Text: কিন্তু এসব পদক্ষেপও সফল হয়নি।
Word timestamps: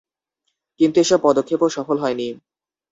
কিন্তু 0.79 0.97
এসব 0.99 1.19
পদক্ষেপও 1.23 1.69
সফল 1.69 1.97
হয়নি। 1.99 2.27